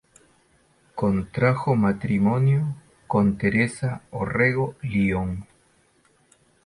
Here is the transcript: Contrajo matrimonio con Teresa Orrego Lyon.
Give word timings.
Contrajo 0.95 1.75
matrimonio 1.75 2.75
con 3.05 3.37
Teresa 3.37 4.01
Orrego 4.09 4.75
Lyon. 4.81 5.45